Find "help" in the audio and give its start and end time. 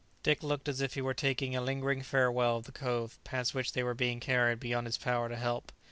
5.37-5.71